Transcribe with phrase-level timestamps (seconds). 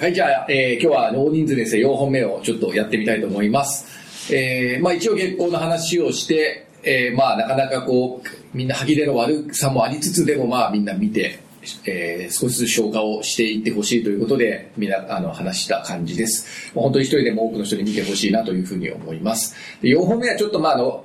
[0.00, 3.84] はい、じゃあ、えー今日は大人数ですね、4本目をちょっとやってみたいと思います。
[4.34, 11.40] えーまあ一応月光の話をして、えーまあなかなかこう、みんな歯切れの悪さもありつつでもまあみんな見て、
[11.84, 16.72] えー少しずつ消化をしていってほしいということで、みんなあの話した感じです。
[16.74, 19.54] 本当に一人でも多くの人に見てほしいなというふうに思います。
[19.82, 21.04] で4本目はちょっとまああの、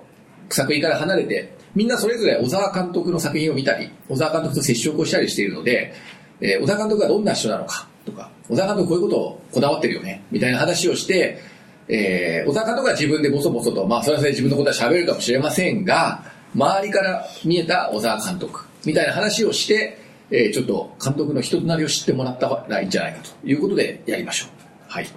[0.50, 5.94] 作品から離れて、みんなそれぞれ小沢監督の作品を見たり、小沢監督と接触をしたりしているので、
[6.40, 11.40] えー小沢監督がどんな人なのかとか、小沢監督こういうことをこだわってるよね、みたいな話をして、
[11.88, 16.24] えー小沢監督は自分でボソボソと、まあそれはそれ自分のことは喋るかもしれませんが、
[16.56, 19.98] 周りから見えた小沢監督みたいな話をして、
[20.32, 24.50] えーちょっと監督の人となりを知ってもらったらいいんじゃないかということでやりましょう。
[24.88, 25.08] はい。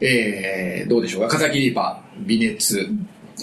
[0.00, 2.88] えーどうでしょうか、風木リーパー、微熱、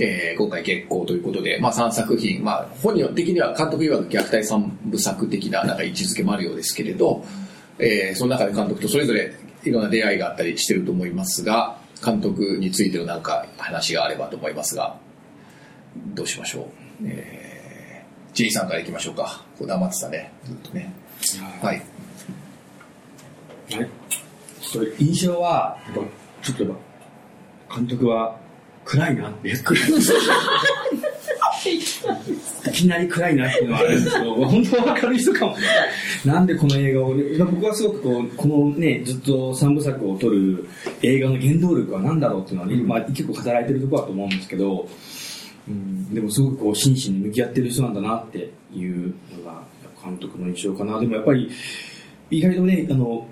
[0.01, 7.23] えー今回月光ということで、まあ3作品、まあ本人的には監督曰く虐待三部作的ななんか位置づけもあるようですけれど、
[7.81, 14.97] えーその中で監督とそれぞれいろんな出会いがあったりしてると思いますが、監督についてのなんか話があればと思いますが、
[16.13, 16.65] どうしましょう？
[17.05, 19.43] えー、ジェイさんからいきましょうか。
[19.57, 20.93] こう黙ってたね、ずっとね。
[21.61, 21.81] はい。
[23.75, 23.89] はい。
[24.61, 26.01] ちょっと印象は、やっぱ
[26.41, 26.73] ちょっとやっ
[27.69, 28.37] ぱ監督は
[28.85, 29.83] 暗いなって、暗い。
[31.69, 35.63] いきなり暗いなっていうのはあるんですけど、本当は明るい人かもね。
[36.25, 40.67] なんでこの映画をね、まあ僕はすごくこう、このね、ずっと三部作を撮る
[41.01, 44.87] 映画の原動力は何だろうっていうのはね、まあ結構語られてるところだと思うんですけど、
[45.67, 49.63] うん、でもすごくこう真摯に向き合ってる人なんだなっていうのが
[50.03, 50.99] 監督の印象かな。
[50.99, 51.49] でもやっぱり
[52.29, 53.27] 意外とね、あの、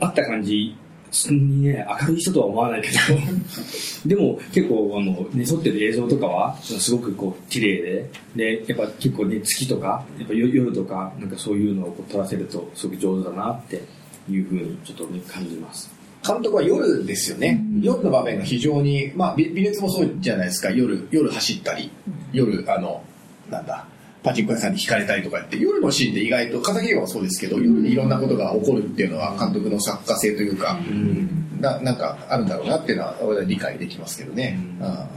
[0.00, 0.76] 会った感じ、
[1.12, 2.96] そんなにね、明るい人とは思わないけど、
[4.08, 13.82] でも結構、あの、ね、撮ってる映像とかは、すごくこう、綺麗で、で、やっぱ結構ね、月とか、やっぱ夜夜とか、なんかそういうのをこう撮らせると、すごく上手だなって
[14.30, 15.90] いうふうにちょっとね、感じます。
[16.26, 17.62] 監督は夜ですよね。
[17.80, 20.70] 夜の場面が非常に、まあ、微微熱もそうじゃないですか。
[20.70, 21.90] 夜、夜走ったり、
[22.32, 23.02] 夜、あの、
[23.50, 23.86] なんだ、
[24.22, 30.78] パチンコ屋さんに引かれたりとかって、夜のシーンで意外と、風木映画もそうですけど、夜にいろんなことが起こるっていうのは監督の作家性というか、
[31.60, 34.58] ななんかあるんだろうなっていうのは、俺は理解できますけどね。
[34.80, 34.84] うん。
[34.84, 35.08] あ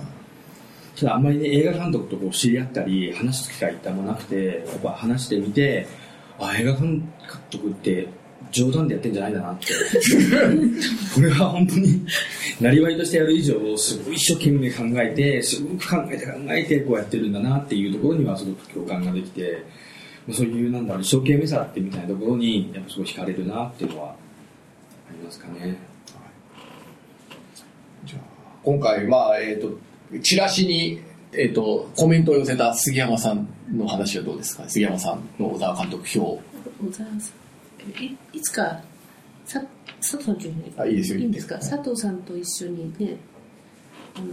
[0.98, 5.88] ただあんまりね、映画監督とこう知り合ったり、話す機会ってあんまなくて、やっぱ話してみて、
[6.40, 7.08] あ、映画監
[7.50, 8.08] 督って
[8.52, 9.66] 冗談でやってんじゃないんだなって。
[11.16, 12.06] これは本当に、
[12.62, 19.64] なりわいとしてやる以上、すごい一生懸命考えて、すごく考えて考えてこうやってるんだなっていうところにはすごく共感ができて、
[20.32, 24.16] そういうなんだろう、一生懸命さってみたいなところに、やっぱすごい惹かれるなっていうのはあ
[25.12, 25.78] りますかね。
[28.06, 28.22] じゃあ
[28.64, 29.78] 今回、まあ、えっ、と、
[30.22, 31.02] チラシに、
[31.34, 34.64] えっ、と、コメントを寄せた杉山さんの話はどうですか？
[34.68, 36.20] 杉山さんの小沢監督表。
[36.20, 36.42] 小
[36.92, 37.20] 沢さん
[38.00, 38.82] いいつか
[39.46, 39.62] さ
[40.00, 41.56] 佐藤さんってあいいですよいいんですか？
[41.56, 43.18] 佐藤さんと一緒にね
[44.16, 44.28] あの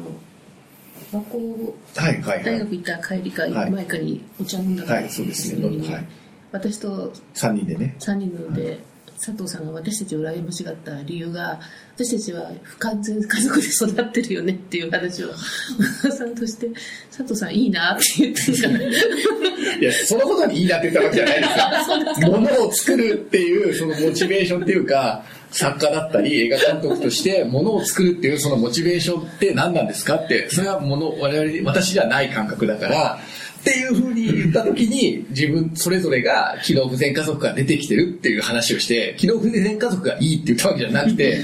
[1.12, 2.70] 和光大学。
[2.70, 3.70] 行った帰りかはい。
[3.70, 6.04] 前かにお茶飲んだはいそうですねにはい。
[6.52, 7.96] 私と3人でね。
[7.98, 8.78] 3人ので、
[9.16, 11.60] 佐藤さんが私たちを羨ましがった理由が
[11.94, 16.68] 私たちは不完全家族で育ってるよねっていう話を小田さんとして
[17.08, 19.42] 佐藤さんいいなって言ってるから
[19.78, 22.30] いや、そのことにいいなって言ったわけじゃないですよ。
[22.38, 33.18] ものを作るっていう、そのモチベーションっていうか、作家だったり、映画監督として、ものを作るっていうそのモチベーションって何なんですかって、それはもの、我々に、私じゃない感覚だから、
[33.62, 41.38] っていうふうに言った時に、自分それぞれが機能不全家族が出てきてるっていう話をして、機能不全家族がいいって言ったわけじゃなくて、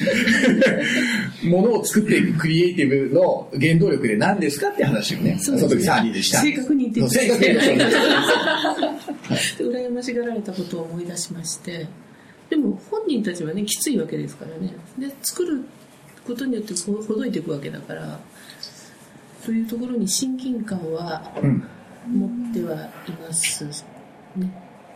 [1.46, 6.40] ものを作っていくクリエイティブの原動力で何ですかって話をね、その時3人でした。
[6.40, 7.76] 正確に言って正確に言って
[9.58, 11.86] で羨ましがられたことを思い出しまして。
[12.50, 14.74] でも本人たちはねきついわけですからね。
[14.98, 15.62] で作る
[16.26, 18.18] ことによってほほどいていくわけだから。
[19.44, 21.62] というところに親近感はうん
[22.10, 23.70] 持ってはいますね。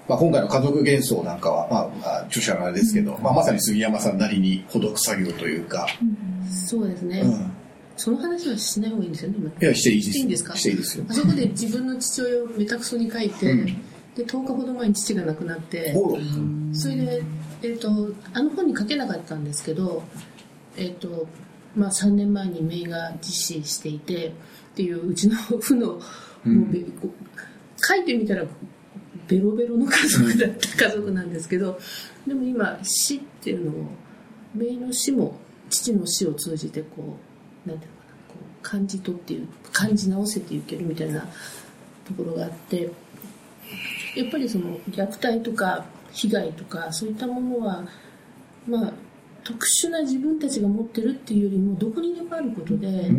[0.09, 5.87] まあ、今回の家族幻想なんかは、まあ、まあ、著者のあれですけど、まあ、まさに杉山さんなりにほどく作業というか、
[6.69, 7.53] そうですね、うん。
[7.97, 9.51] その話はしない方がいいんですよね今。
[9.51, 10.57] いや、していいですしていいんですか？
[10.57, 11.05] していいですよ。
[11.09, 11.15] あ。
[11.15, 13.67] そこで自分の父親をめたくそに書いて、うん。
[14.15, 15.95] で10日ほど前に父が亡くなって
[16.75, 17.23] それで、
[17.63, 17.89] えー、と
[18.35, 20.03] あの本に書けなかったんですけど、
[20.77, 21.27] えーと
[21.75, 24.31] まあ、3年前に姪が実施していてっ
[24.75, 25.99] ていううちの 負の、
[26.45, 27.11] もうべこう
[27.85, 28.45] 書いてみたら
[29.29, 31.79] ベロベロの家族だった家族なんですけど
[32.27, 33.87] でも今死っていうのを
[34.55, 35.37] 姪の死も
[35.71, 37.17] 父の死を通じてこ
[37.67, 41.27] うなんていうのかなこう感じ取っていう感じ直せていけるみたいな
[42.05, 42.91] ところがあって
[44.17, 47.85] やっぱりその虐待とか被害とかそういったものは
[48.69, 48.93] まあ
[49.45, 53.11] 特殊な自分たちが持ってるっていうよりもどこにでもあることで,、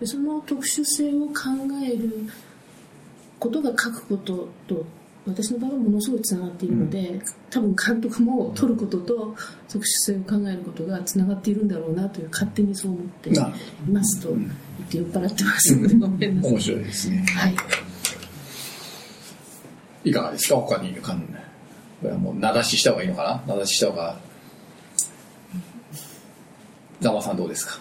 [0.00, 1.34] でその特殊性を考
[1.84, 2.28] える
[3.38, 4.84] ことが書くことと
[5.26, 7.20] 私の場合はものすごいつながっているので、
[7.50, 9.34] 多分監督も撮ることと
[9.68, 13.32] 特殊性を考えることがつながっているんだろうなという勝手にそう思ってい
[13.90, 15.74] ますと言って酔っ払ってます。
[15.74, 16.52] のでごめんなさい。
[16.52, 17.26] 面白いですね。
[17.28, 17.56] はい。
[20.04, 20.56] いかがですか？
[20.56, 21.26] 他にいるかんこ
[22.04, 23.54] れはもう名指しした方がいいのかな？
[23.54, 24.16] 名指しした方が
[27.00, 27.80] ざまさんどうですか？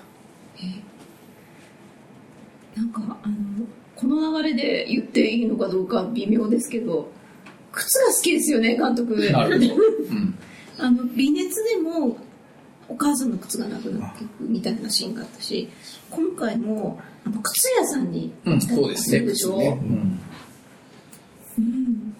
[2.75, 3.35] なんかあの
[3.95, 7.09] この流れで言っていいのかどうか微妙ですけど
[7.71, 9.17] 靴が好きですよね監督。
[10.77, 12.17] あの微熱でも
[12.89, 15.69] お母さんの靴がなくなっていくみたいなシーンがあったし
[16.11, 19.79] 今回もあの靴屋さんにうん、来たりとかそうでするでしょ、靴ね、
[21.57, 22.15] うん、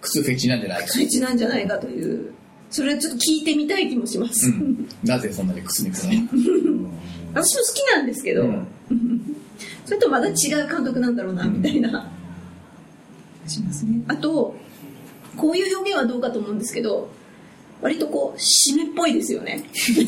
[0.00, 0.80] 靴フェチなんじゃない？
[0.80, 2.32] か、靴一なんじゃないかという。
[2.70, 6.90] それはちょっと聞いてみたい気もします、うん、なぜそんなに靴にくの？
[7.34, 8.66] 私も好きなんですけど、うん
[9.88, 12.12] それとまた違う監督なんだろうなみたいな、
[13.46, 14.54] しますねあと
[15.34, 17.08] こういう表現はどうかと思うんですけど
[17.80, 19.64] 割とこう締めっぽいですよね。
[19.72, 20.06] 締めっ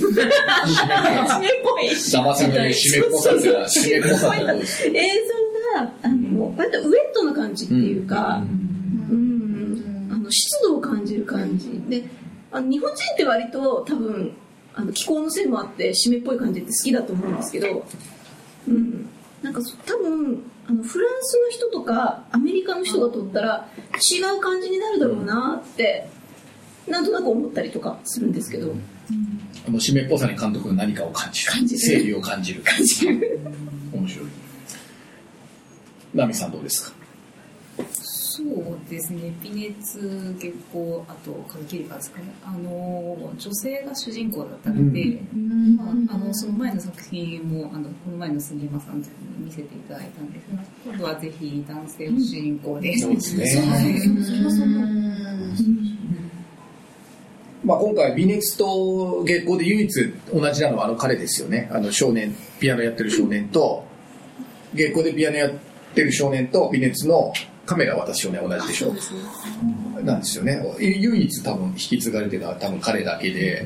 [1.63, 1.95] ぽい。
[1.95, 5.09] ざまさんのね締めっぽさっていうのは締めっぽさって映
[5.75, 8.43] 像があの割とウェットな感じっていうか、
[9.09, 10.11] うん。
[10.13, 11.81] あの湿度を感じる感じ。
[11.89, 12.05] で
[12.53, 14.33] あの日本人って割と多分
[14.75, 17.87] あの気候のせいもあって湿っぽい感じって好きだと思うんですけど、
[18.69, 19.09] うん、
[19.43, 23.69] なんかそ多分あのフランスの人とかアメリカの人が撮ったら
[24.13, 26.09] 違う感じになるだろうなって
[26.87, 28.75] なんとなく思ったりとかするんですけど。
[29.67, 31.53] あの締めっぽさに監督の何かを感じる。
[31.53, 31.81] 感じる。
[31.81, 32.63] 整理を感じる。
[32.63, 33.41] 感じる。
[33.93, 34.29] 面白い。
[36.15, 36.97] ナミさんどうですか？
[38.41, 42.25] そうですね微熱月光あとカルキリカですかね。
[42.43, 45.21] あの女性が主人公だったので、
[45.77, 49.07] まあ、あのその前の作品もあのこの前の杉山さんに
[49.39, 53.45] 見せていただいたんですが今度はぜひ男性を主人公で、そうですね。
[57.63, 61.69] まあ、今回微熱と月光で唯一同じなのはあの彼ですよね。
[61.71, 63.85] あの少年ピアノやってる少年と
[64.73, 65.53] 月光でピアノやっ
[65.95, 67.35] てる少年と微熱の
[67.71, 68.93] カメラ渡す少年は同じでしょ。
[68.97, 69.15] そ
[70.01, 70.03] う。
[70.03, 70.61] なんですよね。
[70.81, 73.65] 唯一多分引き継がれてるのは多分彼だけで。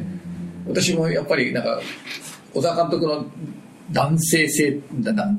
[0.69, 1.81] 私もやっぱりなんか
[2.53, 3.25] 小沢監督の
[3.93, 4.79] 男性性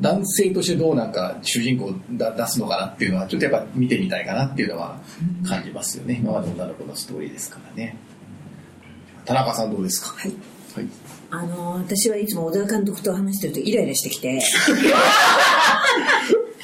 [0.01, 4.99] 男性としてどうなんか主人公をだ出すのかなっていうのはちょっとやっぱ見てみたいかなっていうのは
[5.47, 6.19] 感じますよね。
[6.23, 7.95] 今まで女の子のストーリーですからね。
[9.25, 10.07] 田中さんどうですか？
[10.17, 10.31] はい。
[10.75, 10.87] はい。
[11.31, 14.39] あのー私はいつも小田監督と話してるとイライラしてきて、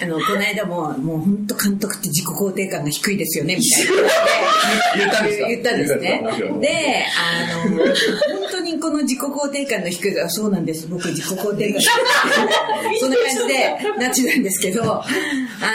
[0.02, 3.92] あの、この間も、もう本当監督って自己肯定感が低いですよね、みたいな。
[4.98, 5.48] 言ったんですか？
[5.48, 6.24] 言ったんですね。
[6.62, 7.76] であの、
[8.72, 11.82] にこの自己肯定感の低い、あそうなんです、僕自己肯定感。
[13.00, 15.04] そんな感じで なっちゃうんですけど、あ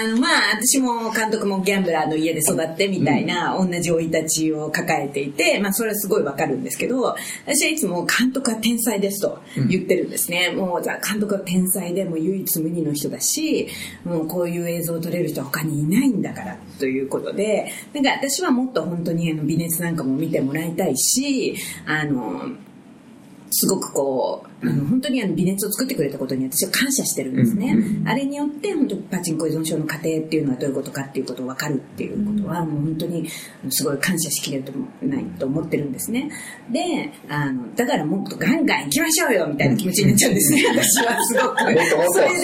[0.09, 7.15] の、まあ、私も監督もギャンブラーの家で育ってみたいな、同じ生い立ちを抱えていて、まあ、それはすごいわかるんですけど、
[7.47, 9.39] 私はいつも監督は天才ですと
[9.69, 10.51] 言ってるんですね。
[10.51, 13.69] もう、じゃあ監督は天才で、もう唯一無二の人だし、
[14.05, 21.57] もうこういう映像を撮れる人は他にいないんだから、ということで、なんか私はもっと本当にあの微熱なんかも見てもらいたいし、
[21.87, 22.51] あの、
[23.51, 27.77] すごくこう、あの本当にあの微熱を作ってくれたことに私は感謝してるんですね。
[28.07, 33.29] あれによって本当にパチンコ依存症の過程っていうのはどういうことかっていうことを分かるっていうことはもう本当に
[33.71, 36.31] すごい感謝しきれるともないと思ってるんですね。
[36.71, 41.59] で、あの、だからもっとガンガン行きましょうよみたいな気持ちになっちゃうんですね、私はすごく。
[42.15, 42.41] それ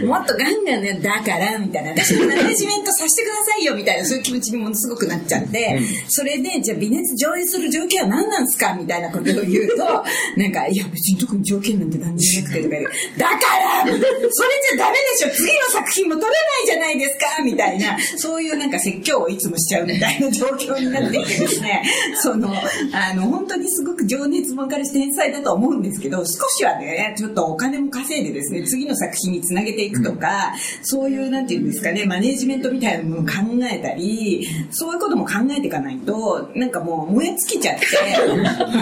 [0.00, 10.04] で、もっとガンガンね、だから、みたいな、私にマネジメントさせてくださいよみたいなそういう気持ちにものすごくなっちゃって、それで、じゃあ微熱上映する条件は何なんですかみたいなことを言うと、
[10.36, 12.84] なんか、いや別に特に条件なんて何にもなくてとか言う。
[13.18, 15.30] だからそれじゃダメでしょ。
[15.30, 21.82] 次の作品も撮れないじゃないですかみたいな、そういうなんか説教をいつもしちゃうみたいな状況になっていてですね、
[22.22, 22.52] その、
[22.92, 33.32] あの、本当にすごく情熱もかるし天才だと思うんですけど、少しはね、ちょっとお金も稼いでですね、次の作品につなげていくとか、そういう、なんていうんですかね、マネージメントみたいなものを考
[33.70, 37.86] えたり、そういうことも考えていかないと、なんかもう燃え尽きちゃって、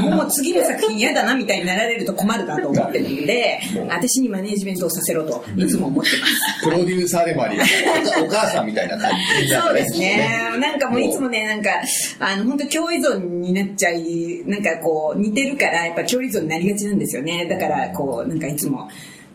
[0.01, 6.65] もう次の作品嫌だなみたいになられると困るなと思ってるんで、私にマネージメントをさせろと、いつも思ってます。
[6.65, 7.59] プロデューサーでもあり
[8.23, 10.41] お母さんみたいな感じになってそうですね。
[10.61, 11.71] なんかもういつもね、なんか、
[12.19, 17.47] あの、本当共依存になっちゃい、なんかこう、似てるから、やっぱ共依存になりがちなんですよね。
[17.47, 18.89] だから、こう、なんかいつも、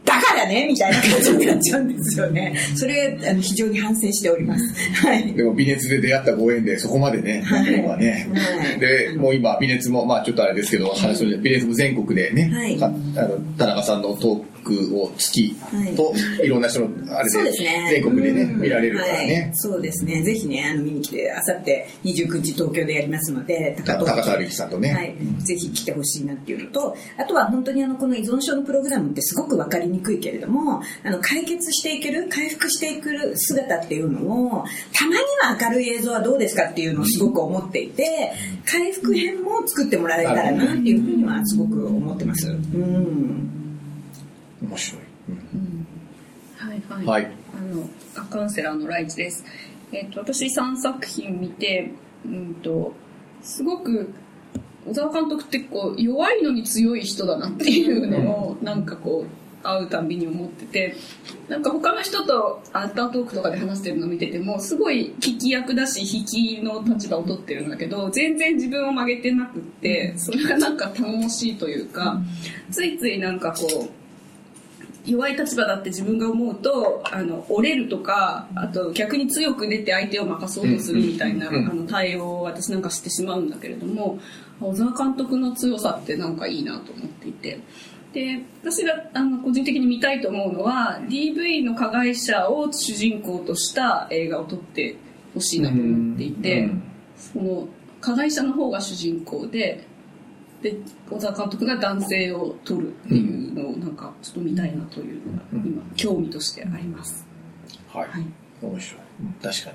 [0.05, 2.55] だからねみたいな感じになっちゃうんですよね。
[2.75, 5.05] それ、あの非常に反省しております。
[5.05, 5.33] はい。
[5.33, 17.87] でも微熱で出会ったご縁でそこまでね、はい日本はね、はいで、もう今微熱も、まあちょっとあれですけど、話する微熱も全国でね、はいかあの田中さんのトークを聞きはいと、い、ろんな人のあれそうでですね。
[17.91, 19.51] 全国でね、うん見られるからはいね。
[19.53, 20.21] そうですね。
[20.23, 24.93] ぜひね、あの見に来て、あさって29日東京でやりますので、た高田春樹さんとね。
[24.93, 38.33] はい、ぜひ来てほしいなっていうのと、あとは本当にあのこの依存症のプログラムってすごく分かりにくいけれども、あの解決していける、回復していく姿っていうのを、たまには明るい映像はどうですかっていうのをすごく思っていて、
[38.65, 42.49] 回復編も作ってもらえたらなっていうふうにはすごく思ってます。
[42.49, 43.49] うん。
[44.61, 45.01] 面白い。
[46.57, 47.05] はいはい。
[47.05, 49.45] はいあの、あカウンセラーのライチです。
[49.91, 51.91] えっ、と、私3作品見て、
[52.25, 52.93] うんと、
[53.41, 54.13] すごく、
[54.85, 60.95] 小沢監督ってこう、弱いのに強い人だなっていうのを、なんかこう、会うたんびに思ってて、
[61.47, 72.21] なんか他の人とアフタートークとかで話してるの見てても、すごい聞き役だし、引きの立場を取ってるんだけど、全然自分を曲げてなくって、それがなんか頼もしいというか、
[72.71, 74.05] ついついなんかこう、
[75.05, 84.19] 弱い立場だって自分が思うとあの折れるとかあと逆に強く出て相手を任そうとするみたいな、あの対応を私なんかしてしまうんだけれども
[84.59, 87.59] 小沢監督の強さってなんかいいなと思っていて
[88.15, 94.95] で私があの個人的に見たいと思うのは DV の加害者を主人公とした映画を撮って
[95.33, 96.83] ほしいなと思っていて、うん
[97.17, 97.67] その
[98.01, 99.85] 加害者の方が主人公で
[100.61, 100.75] で
[101.09, 107.25] 小沢監督が男性を撮るっていうのをなんかちょっと見たいなというのが今興味としてあります。
[107.91, 108.09] はい。
[108.09, 108.25] はい
[108.61, 109.01] 面白い。
[109.21, 109.71] うん確か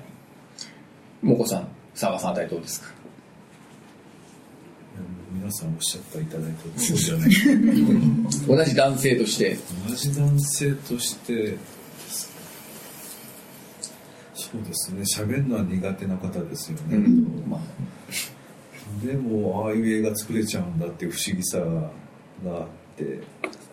[1.23, 1.29] に。
[1.29, 2.93] もこさん、佐賀さんあたりどうですか？
[5.33, 7.29] 皆さんおっしゃっていただいたそうじゃない。
[8.47, 9.57] 同じ男性として。
[9.87, 11.57] 同じ男性として。
[14.33, 15.01] そうですね。
[15.01, 17.43] 喋るのは苦手な方ですよね、うん。
[17.47, 17.61] まあ。
[19.05, 21.91] でもああいう映画作れちゃうんだっていう不思議さが
[22.45, 23.21] あって。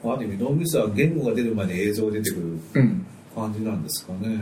[0.05, 3.07] ある意味脳みそは言語が出る前に映像が出てくるうん。
[3.35, 4.19] 感じなんですかね。
[4.27, 4.37] 本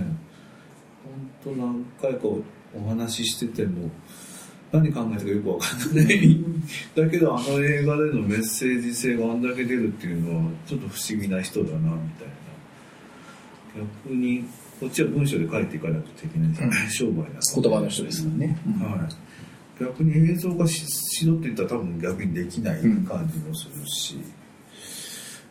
[1.45, 3.91] 当何回かお話ししてても
[4.77, 6.45] 何考えてるかよくわかんない。
[6.95, 12.35] だけどあの映画でのメッセージ性があんだけ出るっていうのはちょっと不思議な人だなみたいな。
[14.07, 14.45] 逆に
[14.81, 18.59] こっちは文章で書いていかないとできないじゃない、商売なの言葉の人ですからね。
[18.79, 24.19] はい、逆に映像がししろって言ったら多分逆にできない感じもするし、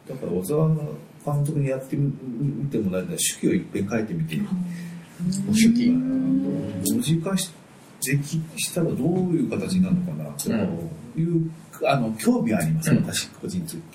[0.07, 0.67] だから小沢
[1.25, 2.11] 監督にやってみ
[2.63, 3.17] 見てもらいたい。
[3.17, 4.41] 手記をいっぺん書いてみて、手
[5.73, 5.89] 記。
[5.89, 7.51] 文字化し
[8.05, 8.97] できしたらどう
[9.33, 10.49] いう形になるのかなと
[11.19, 11.51] いう、
[11.85, 13.81] あの興味あります、私個人的に。
[13.81, 13.85] は。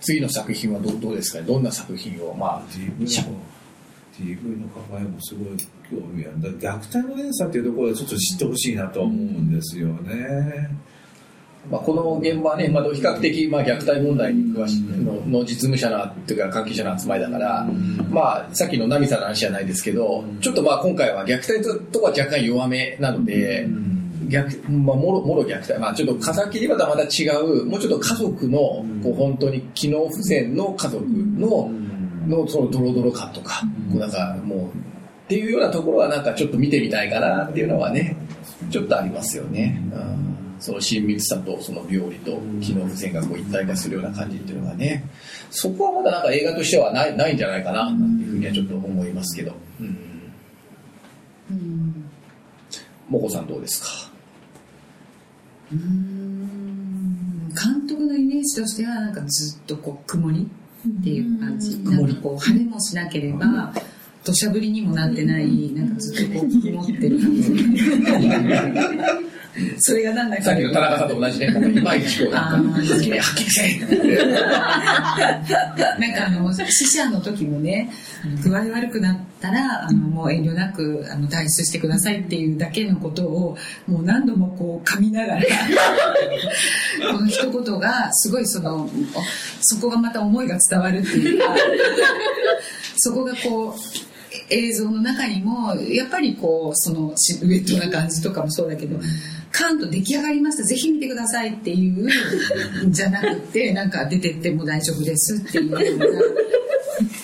[0.00, 1.40] 次の作品はどうどうですか？
[1.40, 2.72] ねどんな作品を、まあ、
[3.06, 3.30] しゃの
[4.18, 5.56] DV の考えもすごい
[5.90, 6.58] 興味ある。
[6.58, 10.70] 虐待の連鎖っていうところはちょっと知ってほしいなとは思うんですよね。
[11.70, 17.66] まあ、この現場はね、まあ、比較的、まあ、虐待問題に詳しいのの実務者のっていうか関係者の集まりだから、
[18.10, 23.66] まあ、さっきのナミさんの話じゃないですけど、ちょっとまあ今回は虐待ととは若干弱めなので、
[24.28, 31.70] 逆まあ、もろもろ虐待、まあ、ちょっと風切りはまた違う、もうちょっと家族の、こう本当に機能不全の家族の、
[32.26, 34.70] のそのドロドロ感とか、こうなんかもう、っ
[35.28, 38.16] ていうようなところはなんかちょっと見てみたいかなっていうのはね、
[38.70, 39.80] ちょっとありますよね。
[39.92, 40.33] うん
[40.64, 45.04] その親密さとその病理と機能不全がこう一体化するような感じっていうのがね、
[45.50, 49.52] そこはまだなんか映画としてはないないんじゃないかな、なんていうふうにはちょっと思いますけど。
[49.78, 49.98] うん。
[53.10, 53.88] もこさんどうですか？
[55.70, 55.78] 監
[57.86, 60.48] 督のイメージとしてはなんかずっとこう曇り
[60.88, 63.74] っていう感じ、なんかこう晴れもしなければ
[64.24, 67.52] 土砂降りにもなってないなんかずっとこう曇ってる感じ
[69.78, 70.42] それがなんだか。
[70.42, 73.78] さっきの田中さんと同じね、いまいちこうなんか、せえ
[76.00, 77.90] なんかあの死者の時もね
[78.42, 83.56] 具合悪くなったらあのもう遠慮なくあの退出してくださいっていうだけのことを
[83.86, 85.42] もう何度もこう噛みながら
[87.12, 88.88] この一言がすごいその
[89.60, 91.54] そこがまた思いが伝わるっていうか
[92.96, 93.74] そこがこう
[94.50, 98.98] 映像の中にもやっぱりこうそのシルエットな感じとかもそうだけど
[99.56, 100.64] カンと出来上がりました。
[100.64, 102.10] ぜひ見てくださいっていう。
[102.90, 106.06] じゃなくてなんか出てっても大丈夫ですっていうような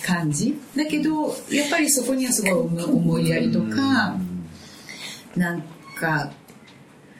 [0.07, 0.57] 感じ。
[0.77, 4.17] だけどやっぱりそこにはすごい思いやりとか
[5.35, 5.63] なん
[5.99, 6.31] か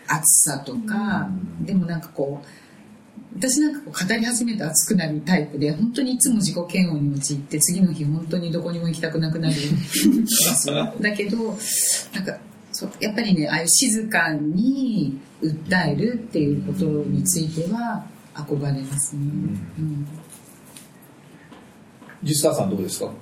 [0.07, 1.29] 熱さとか
[1.63, 2.47] でもなんかこう
[3.37, 9.57] 私なんかこう語り始めて熱くなるタイプで本当にいつも自己嫌悪に陥って次の日本当にどこにも行きたくなくなる。
[11.01, 11.59] だけど
[12.15, 12.39] なんか
[12.81, 19.23] そうやっぱりねああいう静かに訴えるっていうことについては憧れますね。
[19.79, 20.09] うん。
[22.23, 23.13] 実川さんどうですか？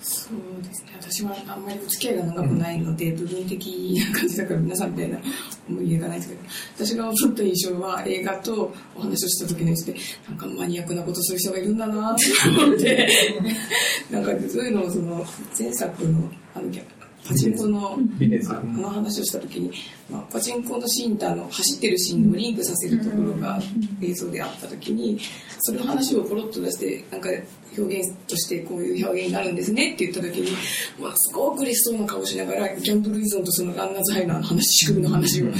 [0.00, 0.90] そうですね。
[1.00, 5.18] 私はあんまりお付き合いが長くないので、部分的な感じだから皆さんみたいな
[5.68, 6.40] 思い入れがないですけど
[6.86, 9.94] 私が思った印象は映画とお話をした時のやつで
[10.28, 13.08] なんかマニアックなことする人がいるんだなって思って
[14.10, 15.24] なんかそういうのをその
[15.58, 16.70] 前作のあの
[17.28, 17.98] パチンコの
[18.50, 19.70] あの話をした時に、
[20.10, 23.60] まあ、パチンコのシーンとあの走ってるシーンをリンクさせるところが
[24.00, 25.20] 映像であった時に
[25.60, 27.28] その話をポロッと出してなんか
[27.76, 30.56] 表現としてこういう表現になるんですねって言った時に、
[30.98, 35.52] まあ、すごく嬉しそうな顔しながらギャンブル依存とそのランナーズハイの話仕組みの話を語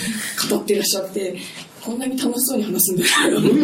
[0.57, 1.37] ってらっしゃって
[1.85, 3.59] こんなに楽しそうに話すんだなと思って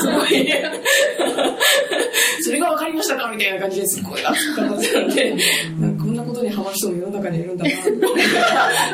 [0.00, 0.48] すごい
[2.40, 3.30] それが分かりましたか？
[3.30, 5.77] みたいな感じですごい熱く語ってたんでなんか
[6.38, 7.70] ことにハマる人も世の中にいるんだな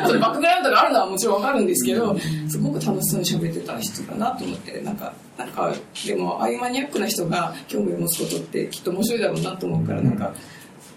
[0.07, 2.17] それバックグラウンドがあるのはもちろん分かるんですけど
[2.49, 5.73] すごく楽しそうに喋ってた人だなと思ってなんかなんか
[6.05, 10.33] でもああいうマニアックな人が興味を持つことってきっと面白いだろうなと思うからなんか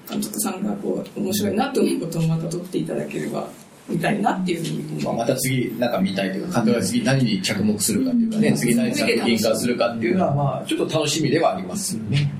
[0.09, 3.49] 監督さんがこう面白いなと思うことをまた撮っていただければ
[3.88, 11.97] 見たいなっていうふうに思いまあ、ままた次なんか見たいというか監督が次何に着目するかっていうかね次何作品化するかっていうのはまあちょっと楽しみではあります。
[11.97, 12.31] よね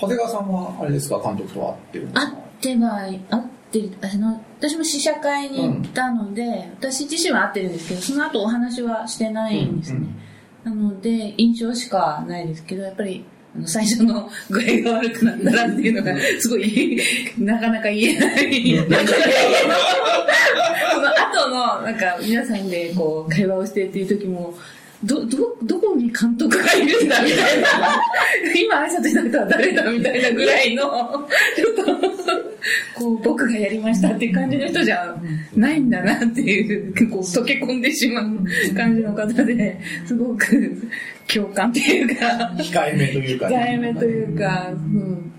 [0.00, 10.06] 長谷川さんはあれですか監督とは会ってるの会ってはい会ってるあの私も試写会に行ったので、私自身は会ってるんですけどその後お話はしてないんですね、
[10.64, 16.98] なので印象しかないですけどやっぱりあの最初の具合が悪くなったらっていうのがすごい
[17.38, 18.76] なかなか言えない。
[20.94, 24.54] その後のなんか皆さんでこう会話をしてっていう時も
[25.04, 27.68] ど、ど、どこに監督がいるんだみたいな。
[28.56, 30.82] 今挨拶した人は誰だみたいなぐらいの、
[31.56, 32.14] ちょっと、
[32.94, 35.14] こう、僕がやりましたっていう感じの人じゃ
[35.54, 40.88] ないんだなっていう、こう、溶け込んでしまう感じの方で、すごく
[41.32, 45.30] 共感っていうか、控えめというか、控えめというか、うん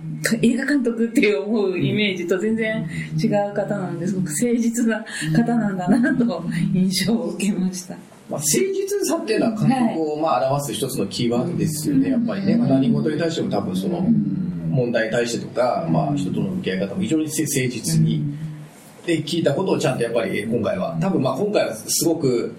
[0.41, 2.87] 映画監督っていう思うイメージと全然
[3.21, 7.95] 違う方なんですごく誠実な方なんだなと印象を受けました。
[8.29, 14.01] まあ、誠実さっていうのは監督をまあ表す一つのキーワードですよね、やっぱりね、まあ、何事に対しても多分その
[14.69, 18.23] 問題に対してとか、まあ、人との向き合い方も非常に誠実に、
[19.05, 20.97] で聞いたことをちゃんとやっぱり今回は。
[20.99, 22.55] 多分まあ今回はすごく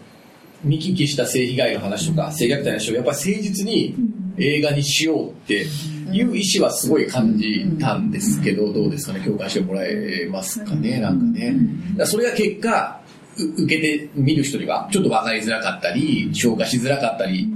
[0.62, 3.96] 見聞きした性被害の話とか性虐待の話をやっぱり誠実に
[4.38, 5.66] 映画にしようって
[6.12, 9.24] いう意思はすごい感じたんですけど、どうですかね？
[9.24, 11.00] 共感してもらえますかね？
[11.00, 11.57] なんかね。
[12.05, 13.06] それが結果う
[13.37, 17.49] 受けて見る人にはちょっと分かりづらかったり消化しづらかったり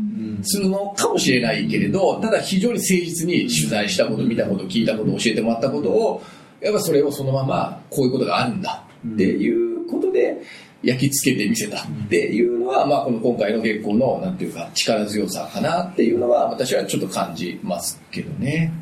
[0.43, 6.23] するのかもしれないけれどただ非常に誠実に取材したこと見たこと聞いたこと教えてもらったことを
[6.61, 10.43] やっぱそれをそのままこういうことがあるんだっていうことで
[10.83, 18.73] 焼き付けてみせたっていうのは、まあ、この今回の月光のなんていうか力強さかなっていうのは私はちょっと感じますけどね。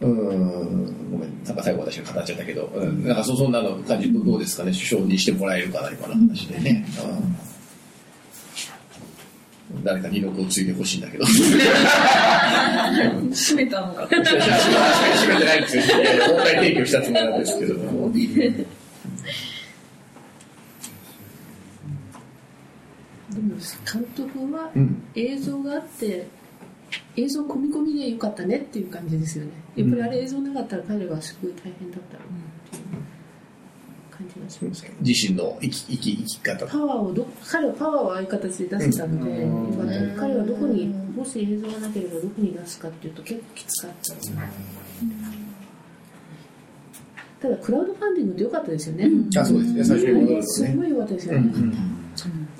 [0.00, 1.10] うん。
[1.10, 4.12] ごめん、なんか最後私が語っちゃったけど、うん、なんかそそんなの感じ。
[4.12, 6.84] どどうですかね、首相にしてもらえるか何かの話でね。
[9.74, 11.24] うん、誰か二の子を継いでほしいんだけど。
[11.24, 11.46] 閉
[13.56, 14.06] めたのか。
[14.06, 14.30] 閉め
[15.38, 15.82] てないんですよ。
[16.28, 17.74] 問題提供したつもりなんですけど。
[23.34, 23.56] でも
[23.92, 25.02] 監督はうん。
[25.16, 26.26] 映像があって、
[27.16, 29.50] 映像込み込みでよかったねっていう感じですよね。
[29.76, 32.82] やっぱりあれ映像なかったら彼はすごい大変だったろうなっていう
[34.10, 34.94] 感じがしますけど。
[35.00, 36.66] 自身の生き生き生き方。
[36.66, 44.48] パワーをど彼はパワーをああいう形で出せたので、よかった彼はどこにもし映像がなければどこに出すかっていうと結構きつかったろうな
[47.40, 49.84] ただクラウドファンディングって良かったですよね、あ、そうですね。
[49.84, 50.42] 最初にね。
[50.42, 51.52] すごい良かったですよね、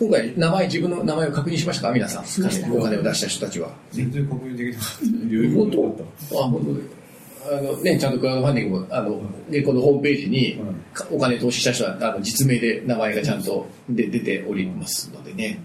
[0.04, 1.92] 今回、名前、自分の名前を確認しましたか？
[1.92, 2.24] 皆さん。
[2.76, 3.70] お金を出した人たちは。
[3.90, 5.04] 全然確認できなかった。
[5.06, 5.96] 余裕本当なかっ
[6.30, 6.38] た。
[6.38, 6.80] あ、本当で。
[7.46, 10.60] あのね、ちゃんとクラウドファンディングも、あの、で、このホームページに
[11.10, 15.58] お金投資した人は、あの、実名で名前がちゃんとで出ておりますのでね、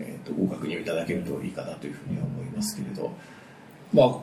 [0.00, 3.12] えっ、と、ご確認をいただけるといいかなというふうには思いますけれど、
[3.92, 4.16] まあ、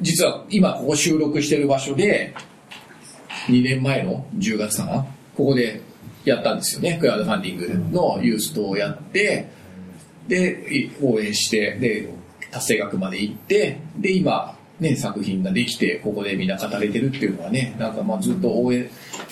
[0.00, 2.34] 実は今ここ収録してる場所で、
[3.46, 5.80] 2年前の10月かな、ここで
[6.24, 9.48] やったんですよね、クラウドファンディングのユーストをやって、
[10.28, 12.08] で、応援して、で、
[12.50, 18.88] 達成額まで行って、で、今、ね、作品ができて、ここでみんな語れてるっていうのはね、なんかまあずっと応援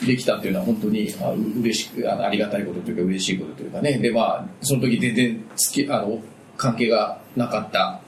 [0.06, 6.20] できたっていうのは本当にあ嬉しく、ありがたいことというか嬉しいことというかね、でまあ、その時全然つき、あの、
[6.56, 8.00] 関係がなかった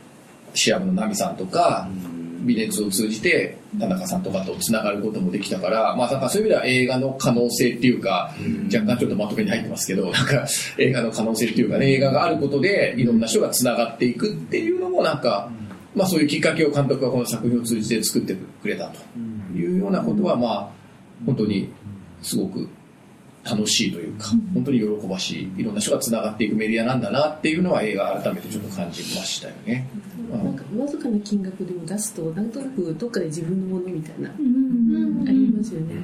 [0.53, 1.89] シアムのナミさんとか、
[2.43, 8.35] 微熱を通じて田中さんとかとつながることもできたから、まあ、だからそういう意味では映画の可能性っていうか、
[8.73, 10.47] 若干ちょっとまとめに入ってますけど、 なんか
[10.79, 15.51] 映画の可能性っていうかね、映画があることでいろんな人がつながっていくっていうのもなんか、
[15.95, 18.99] まあそういうきっかけを監督がこの作品を通じて作ってくれたと
[19.57, 20.69] いうようなことは、まあ、
[21.27, 21.69] 本当に
[22.23, 22.69] すごく
[23.45, 29.87] 楽しいというか、本当に喜ばしい、いろんな人がつながっていくメディアなんだなっていうのは映画改めてちょっと感じましたよね。
[30.31, 35.95] なんかわずかな金額でも出すとなんとなくどっかで自分のものみたいな、ありますよね、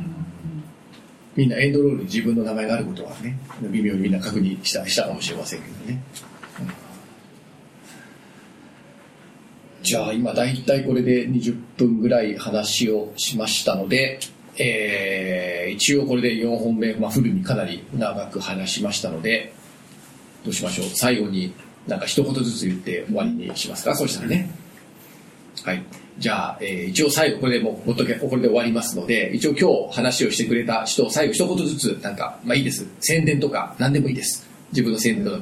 [1.37, 3.39] みんなエンドロールに自分の名前があることはね、
[3.71, 6.03] 微妙にみんな確認したしたかもしれませんけどね。
[6.61, 6.67] うん。
[9.85, 14.19] じゃあ今大体これで20分ぐらい話をしましたので、
[14.59, 19.53] えー一応これで4本目、まあ、フルにかなり長く話しましたので、
[20.45, 20.87] どうしましょう。
[20.95, 21.53] 最後に
[21.87, 23.95] なんか一言ずつ言って終わりにしますか？
[23.95, 24.49] そうしたらね。
[25.65, 25.83] はい。
[26.19, 32.87] じゃあ、えー一応最後これでもう、ほっとけ、これで終わりますので、一応今日話をしてくれた人、最後一言ずつ、なんか、まあいいです。
[33.01, 34.49] 宣伝とか、何でもいいです。
[34.71, 35.41] 自分の宣伝とか、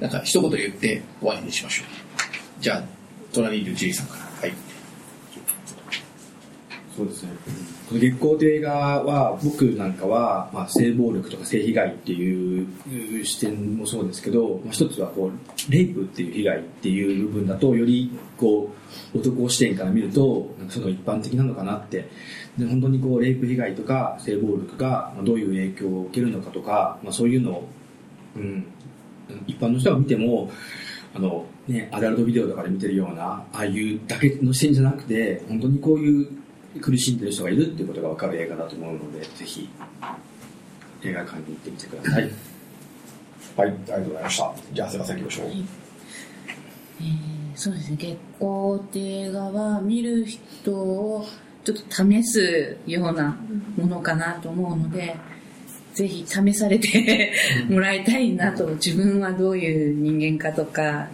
[0.00, 2.62] なんか一言言って終わりにしましょう。
[2.62, 2.84] じゃあ、
[3.34, 4.20] 隣にいるジェイさんから。
[4.40, 4.52] はい。
[6.96, 7.30] そうですね。
[7.88, 18.72] この月光という映画は、僕なんかは、まあ、性暴力とか性被害っていう視点もそうですけど、まあ、一つはこう、レイプっていう被害っていう部分だと、よりこ
[19.14, 22.08] う、男視点から見ると、なんかその一般的なのかなって。
[22.56, 27.68] で、本当にこう、レイプ被害とか性暴力がまあどういう影響を受けるのかとか、まあ、そういうのを、
[28.36, 28.66] うん、
[29.46, 30.50] 一般の人が見ても、
[31.14, 36.43] あの、ね、アダルトビデオとかで見てるような、ああいうだけの視点じゃなくて、本当にこういう
[36.80, 39.68] 苦しんでる人がいるっていうことが分かる映画だと思うので、ぜひ、
[41.02, 42.30] 映画館に行ってみてください。
[43.56, 44.54] はい、ありがとうございました。
[44.72, 45.46] じゃあ、すいません、行きましょう。
[47.00, 51.24] えーそうですね月光っていう映画は見る人を
[51.64, 53.38] ちょっと試すような
[53.76, 55.16] ものかなと思うので、
[55.94, 57.32] ぜひ試されて
[57.70, 61.08] もらいたいなと自分はどういう人間かとか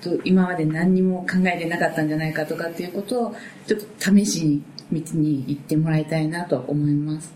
[0.00, 7.34] と今まで何にも考えてなかったんじゃないかとかっていうことをちょっと試しに見に行ってもらいたいなと思います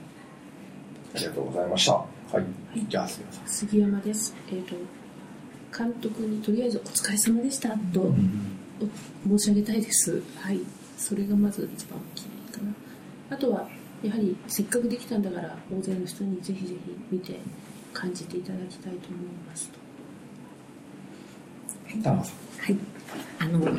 [1.14, 1.92] ありがとうございました。
[1.92, 2.06] は
[2.40, 2.86] い。
[2.88, 3.42] じゃあ、すいません。
[3.46, 4.76] 杉山です、えー、と
[5.76, 8.14] 監督にとりあえず「お疲れ様でした」と
[9.26, 10.60] お申し上げたいですはい
[10.96, 12.72] それがまず一番大きいかな
[13.30, 13.68] あとは
[14.02, 17.40] やはりせっかくできたんだから大勢の人にぜひぜひ見て
[17.92, 19.70] 感じていただきたいと思います
[22.02, 22.36] 田中さん。
[22.60, 22.78] はい。
[23.38, 23.78] あの、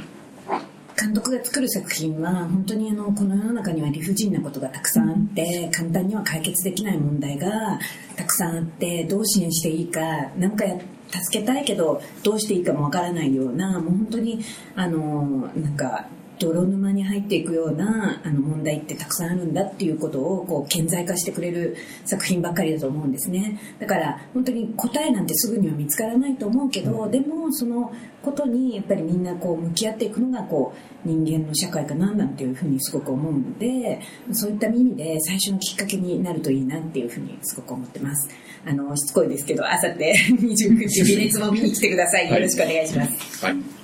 [1.02, 7.80] 監督が作る作品は本当にあのこの世の中には理不尽なことがたくさんあって簡単には解決できない問題が
[8.16, 10.00] たくさんあってどう支援していいか
[10.38, 14.44] 何かや助けたいけどどうしていいかもわからないようなもう本当に
[14.76, 16.06] あのなんか
[16.42, 23.60] 泥沼に入っていくようなあの問題ってたくさんあるんだっていうことをこう顕在化してくれる作品ばっかりだと思うんですね。
[23.80, 30.74] だから本当に答えなんてすぐには見つからないと思うけどでもそのことにやっぱりみんなこう向き合っていくのがこ
[31.06, 34.02] う人間の社会かななんていうふうにすごく思うので
[34.32, 38.30] そういった意味で最初のきっかけになるといいなっていうふうにすごく思ってます。
[38.66, 42.30] あのしつこいですけどあさって 29日微熱も見に来てください。
[42.30, 43.81] よろしくお願いします、はい。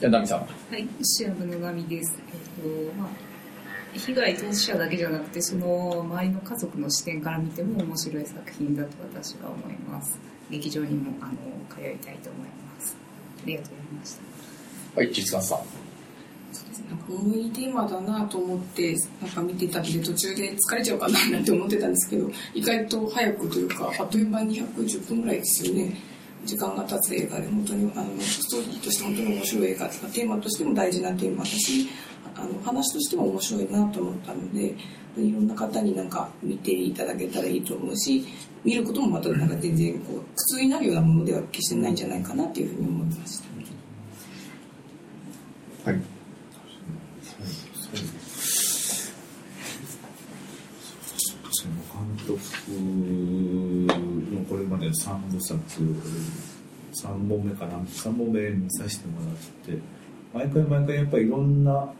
[0.00, 0.38] じゃあ、ナミさん。
[0.40, 2.18] はい、シアブの波です。
[2.28, 3.08] えっと、まあ、
[3.96, 10.18] 被害当事者だけじゃなくて、その周りの家族の視点から見ても面白い作品だと私は思います。
[10.50, 11.32] 劇場にも、あの、
[11.70, 12.96] 通いたいと思います。
[13.42, 14.14] ありがとうございまし
[14.94, 15.00] た。
[15.00, 15.58] はい、実感さん。
[16.88, 25.96] なんか重いテーマだなと思ってなんか見てたんで途中で疲れちゃうかななんて思ってたんですけど意外と早くというかあっという間に110分ぐらいですよね
[26.44, 31.88] 時間が経つ映画で本当にあのストーリーとして本当に面白い映画とかテーマとしても大事なテーマだし
[32.36, 34.74] あの話としても面白いなと思ったので
[35.16, 38.24] いろんな方になんか見ていただけたらいいと思うし
[38.64, 43.40] 見ることもまたなんか全然こう苦痛になるようなものでは決してないんじゃないかなっていうふうに思いまし
[45.84, 45.90] た。
[45.90, 46.13] はい。
[54.84, 55.60] で3部作
[56.92, 59.36] 3本目かな？3本目見させてもらっ
[59.76, 59.82] て
[60.32, 61.92] 毎回毎回やっぱりいろんな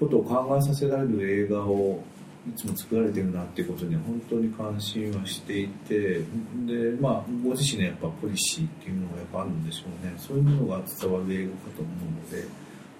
[0.00, 2.02] ことを考えさせられる映画を
[2.48, 6.20] いつも作られてるなっていうことに本当に関心はしていて
[6.66, 10.14] でまあご自身のやっぱポリシーっていうのがやっぱあるんでしょうね。
[10.16, 11.90] そういうものが伝わる映画かと思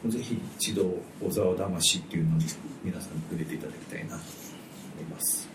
[0.02, 0.82] うのでぜひ一度
[1.20, 2.44] 小沢魂っていうのに
[2.84, 4.22] 皆さんに触れていただきたいなと
[4.98, 5.48] 思います。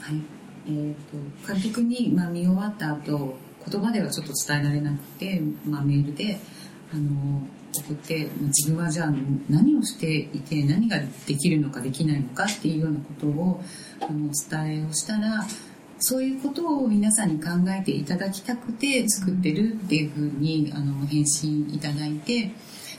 [0.00, 0.37] はい。
[0.68, 3.36] えー、と監督に、まあ、見終わった後
[3.70, 6.38] 言葉ではちょっと伝えられなくて、まあ、メールで
[6.92, 9.12] あの送って自分はじゃあ
[9.48, 13.62] 何をしていて何ができるのかできないのかっていうようなことを
[14.00, 15.46] あの伝えをしたら
[15.98, 22.52] そういうことを皆さんに考えていただきたくて作ってるっていうふうにあの返信いただいて。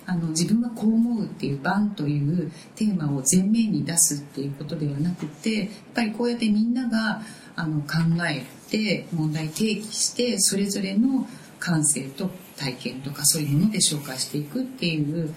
[0.10, 7.22] あの自分はこう思うっていう「バン」というテーマを前面に出すっていうことではなくてやっぱりこうやってみんなが
[7.56, 11.28] あの考えて問題提起してそれぞれの
[11.60, 15.32] 感性と体験とかそういうもので紹介していくっていう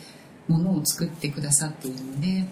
[0.48, 2.46] ものを作ってくださっているので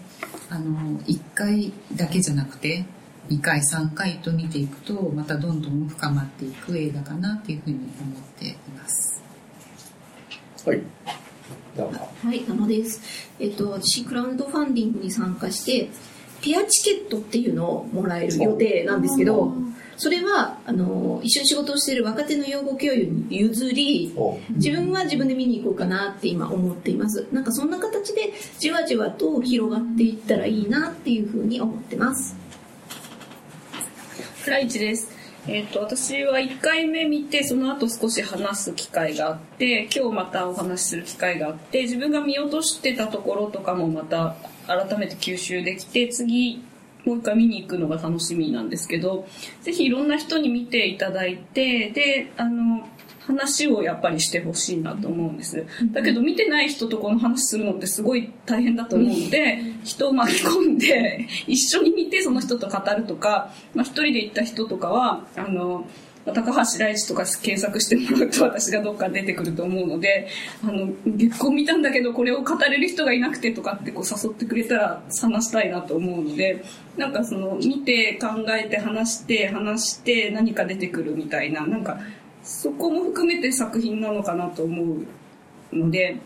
[0.49, 2.85] あの1回だけじゃなくて
[3.29, 9.23] 2回3回と見ていくとまたどんどん深まっていく映画かなっていうふうに思っています。
[10.65, 10.81] はい。
[12.23, 13.01] はい、生です。
[13.39, 15.89] えっと、私、クラウドファンディングに参加して、
[16.41, 19.53] ペアチケットっていうのをもらえる予定なんですけど、
[19.97, 24.11] それは、あの、一緒に仕事をしている若手の養護教諭に譲り、
[24.55, 27.27] 自分は自分で見に行こうかなって今思っています。
[27.31, 32.35] なんかそんな形で、じわじわと広がっていったらいいなっていうふうに思ってます。
[34.43, 35.20] フライチです。
[35.47, 44.35] えっ、と、私は1回目見て、その後少し話す機会があって、今日またお話しする機会があって、自分が見落としてたところとかもまた
[44.67, 46.63] 改めて吸収できて、次、
[47.05, 49.27] もう一回見に行くのが楽しみなんですけど、
[49.61, 52.87] ぜひいろんな人に見ていただいて、で、あの、
[53.25, 55.65] 話をやっぱりしてほしいなと思うんです。
[55.91, 65.85] だけど見てない人とこの話するのってすごい大変だと思うので、人を巻き込んで一緒に見てその人と語るとか、まあ、一人で行った人とかは、あの、
[66.25, 70.27] 高橋大地とか検索してもらうと私がどっか出てくると思うので、
[70.63, 76.63] あの、月光見たんだけどこれを語れる人がいなくてとかってこう誘ってくれたら話したいなと思うので、
[76.97, 81.99] なんかその見て考えて話して話して何か出てくるみたいな、なんか
[82.43, 85.05] そこも含めて作品なのかなと思
[85.71, 86.17] うので、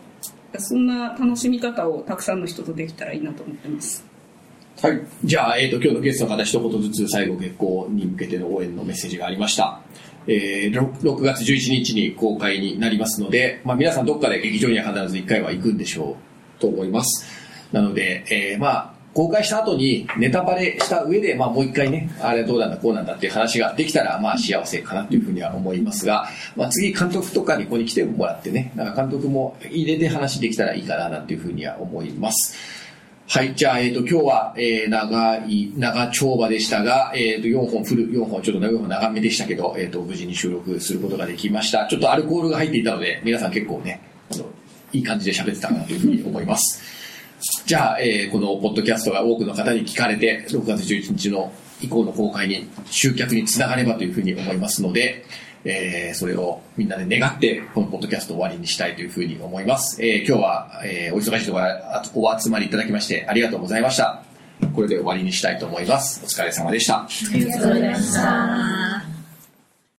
[0.58, 4.04] そんな楽しみ方をたくさんの人とできたらいいなと思ってます。
[4.82, 5.00] はい。
[5.24, 9.80] じゃあ、えっ、と、今日のゲストの方一言ずつ最後月光に向けての応援のメッセージがありました。
[10.28, 16.16] えー、6, 月11日に公開になりますので、まあ皆さんどっかで劇場には必ず1回は行くんでしょ
[16.58, 17.26] うと思います。
[17.72, 32.85] なので、えー、まあ、公開した後にネタバレした上で、まあもう一回ね、あれどうなんだこうなんだっていう話ができたら、まあ幸せかなというふうには思いますが、まあ次監督とかにここに来てもらってね、なんか監督も入れて話できたらいいかななんていうふうには思います。
[33.28, 33.56] はい。
[33.56, 41.88] じゃあ、えっ、と、今日は、えー、長い、長丁場でしたが、えっ、と、4本、フル4本、ちょっと長めでしたけど、えっ、と、無事に収録することができました。
[41.88, 44.00] ちょっとアルコールが入っていたので、皆さん結構ね、
[44.32, 44.44] あの、
[44.92, 46.80] いい感じで喋ってたかなというふうに思います。
[47.66, 55.24] じゃあ、えー、このポッドキャストが多くの方に聞かれて、6月11日の以降の公開に集客につながればというふうに思いますので、
[55.66, 60.02] えー、それをみんなで願って、このポッドキャスト終わりにしたいというふうに思います。
[60.02, 64.22] えー、今日は、えー、お忙しいところお集まりいただきましてありがとうございました。
[64.74, 66.20] これで終わりにしたいと思います。
[66.24, 67.00] お疲れ様でした。
[67.00, 68.95] ありがとうございました。